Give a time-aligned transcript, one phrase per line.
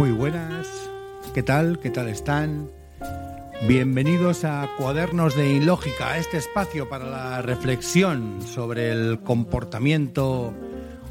[0.00, 0.66] Muy buenas,
[1.34, 1.78] ¿qué tal?
[1.78, 2.70] ¿Qué tal están?
[3.68, 10.54] Bienvenidos a Cuadernos de Ilógica, este espacio para la reflexión sobre el comportamiento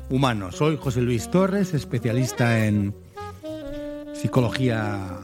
[0.10, 0.52] humano.
[0.52, 2.96] Soy José Luis Torres, especialista en
[4.14, 5.20] psicología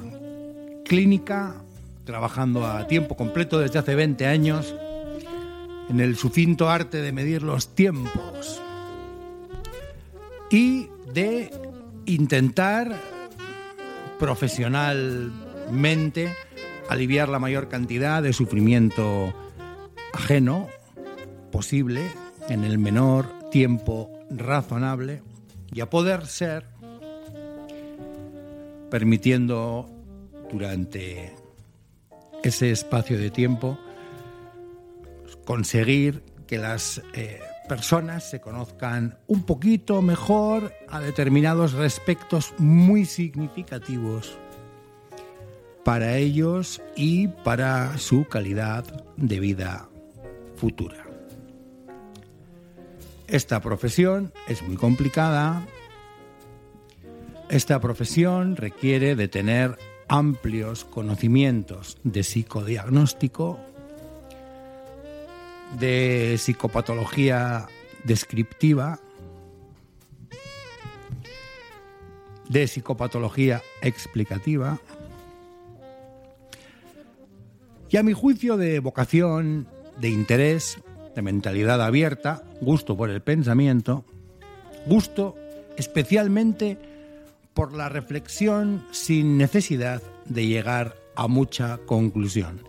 [0.86, 1.56] clínica,
[2.04, 4.75] trabajando a tiempo completo desde hace 20 años
[5.90, 8.62] en el sucinto arte de medir los tiempos
[10.52, 11.50] y de
[12.06, 13.15] intentar
[14.20, 16.31] profesionalmente
[16.90, 19.34] aliviar la mayor cantidad de sufrimiento
[20.14, 20.68] ajeno
[21.52, 22.03] posible
[22.50, 25.24] en el menor tiempo razonable
[25.74, 26.66] y a poder ser
[28.90, 29.90] permitiendo
[30.52, 31.34] durante
[32.44, 33.80] ese espacio de tiempo
[35.46, 44.38] conseguir que las eh, personas se conozcan un poquito mejor a determinados respectos muy significativos
[45.84, 48.84] para ellos y para su calidad
[49.18, 49.88] de vida
[50.56, 51.06] futura.
[53.28, 55.66] Esta profesión es muy complicada.
[57.50, 59.78] Esta profesión requiere de tener
[60.08, 63.59] amplios conocimientos de psicodiagnóstico,
[65.80, 67.68] de psicopatología
[68.03, 69.00] descriptiva,
[72.50, 74.80] de psicopatología explicativa
[77.90, 79.68] y a mi juicio de vocación,
[80.00, 80.80] de interés,
[81.16, 84.04] de mentalidad abierta, gusto por el pensamiento,
[84.86, 85.36] gusto
[85.78, 86.78] especialmente
[87.54, 92.62] por la reflexión sin necesidad de llegar a mucha conclusión.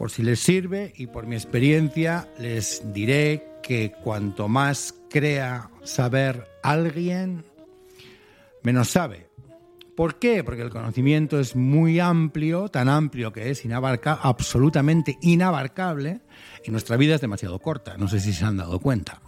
[0.00, 6.48] Por si les sirve y por mi experiencia les diré que cuanto más crea saber
[6.62, 7.44] alguien,
[8.62, 9.26] menos sabe.
[9.94, 10.42] ¿Por qué?
[10.42, 16.22] Porque el conocimiento es muy amplio, tan amplio que es inabarca, absolutamente inabarcable,
[16.64, 17.98] y nuestra vida es demasiado corta.
[17.98, 19.20] No sé si se han dado cuenta.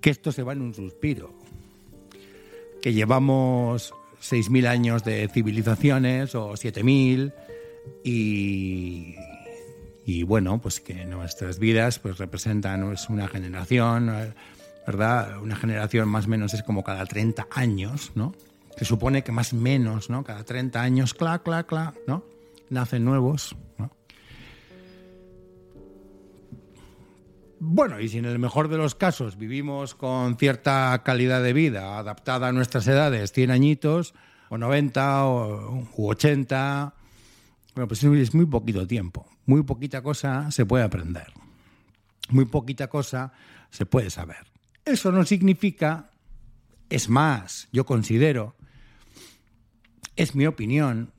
[0.00, 1.32] Que esto se va en un suspiro.
[2.82, 7.32] Que llevamos 6.000 años de civilizaciones o 7.000
[8.04, 9.14] y,
[10.04, 14.34] y bueno, pues que nuestras vidas pues representan una generación,
[14.86, 15.40] ¿verdad?
[15.42, 18.32] Una generación más o menos es como cada 30 años, ¿no?
[18.76, 20.24] Se supone que más o menos, ¿no?
[20.24, 22.24] Cada 30 años, cla, cla, cla, ¿no?
[22.70, 23.90] Nacen nuevos, ¿no?
[27.60, 31.98] Bueno, y si en el mejor de los casos vivimos con cierta calidad de vida
[31.98, 34.14] adaptada a nuestras edades, 100 añitos,
[34.48, 36.94] o 90, o, u 80,
[37.86, 39.28] pues es muy poquito tiempo.
[39.46, 41.32] Muy poquita cosa se puede aprender.
[42.30, 43.32] Muy poquita cosa
[43.70, 44.46] se puede saber.
[44.84, 46.10] Eso no significa,
[46.88, 48.56] es más, yo considero,
[50.16, 51.12] es mi opinión,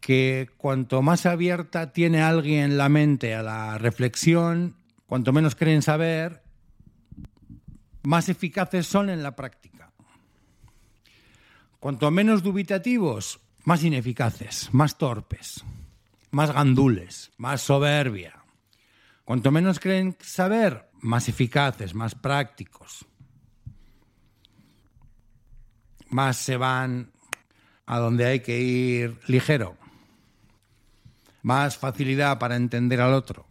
[0.00, 4.76] que cuanto más abierta tiene alguien la mente a la reflexión,
[5.06, 6.42] cuanto menos creen saber,
[8.02, 9.92] más eficaces son en la práctica.
[11.80, 15.64] Cuanto menos dubitativos, más ineficaces, más torpes,
[16.30, 18.44] más gandules, más soberbia.
[19.24, 23.06] Cuanto menos creen saber, más eficaces, más prácticos.
[26.10, 27.10] Más se van
[27.86, 29.76] a donde hay que ir ligero.
[31.42, 33.46] Más facilidad para entender al otro.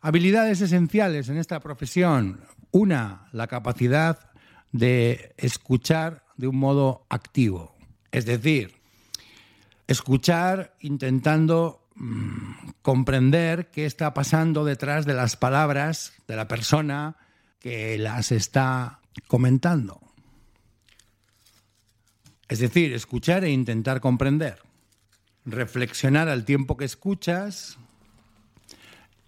[0.00, 2.44] Habilidades esenciales en esta profesión.
[2.70, 4.30] Una, la capacidad
[4.72, 7.76] de escuchar de un modo activo.
[8.12, 8.79] Es decir,
[9.92, 17.16] escuchar intentando mm, comprender qué está pasando detrás de las palabras de la persona
[17.58, 20.00] que las está comentando.
[22.48, 24.62] Es decir, escuchar e intentar comprender.
[25.44, 27.78] Reflexionar al tiempo que escuchas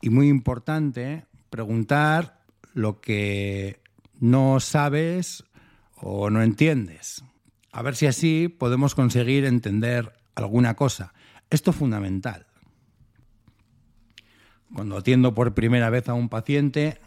[0.01, 2.41] y muy importante, preguntar
[2.75, 3.81] lo que
[4.21, 5.45] no sabes
[5.97, 7.25] o no entiendes.
[7.73, 11.13] A ver si así podemos conseguir entender alguna cosa.
[11.51, 12.47] Esto es fundamental.
[14.75, 16.99] Cuando atiendo por primera vez a un paciente,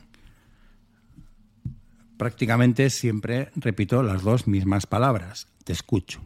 [2.17, 5.47] prácticamente siempre repito las dos mismas palabras.
[5.63, 6.21] Te escucho.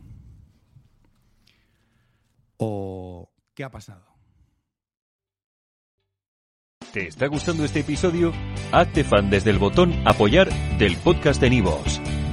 [2.58, 4.06] ¿O qué ha pasado?
[6.92, 8.34] ¿Te está gustando este episodio?
[8.72, 10.50] Hazte fan desde el botón apoyar
[10.80, 12.02] del podcast de Nivos.